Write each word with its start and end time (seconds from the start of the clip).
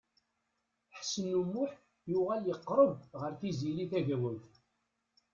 Ḥsen 0.97 1.27
U 1.39 1.41
Muḥ 1.51 1.71
yuɣal 2.11 2.43
yeqreb 2.49 2.97
ɣer 3.19 3.31
Tiziri 3.39 3.85
Tagawawt. 3.91 4.51